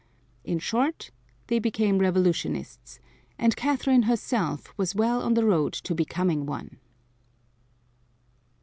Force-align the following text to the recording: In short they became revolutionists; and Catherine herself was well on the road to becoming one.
In 0.43 0.57
short 0.57 1.11
they 1.45 1.59
became 1.59 1.99
revolutionists; 1.99 2.99
and 3.37 3.55
Catherine 3.55 4.01
herself 4.09 4.73
was 4.75 4.95
well 4.95 5.21
on 5.21 5.35
the 5.35 5.45
road 5.45 5.73
to 5.73 5.93
becoming 5.93 6.47
one. 6.47 6.79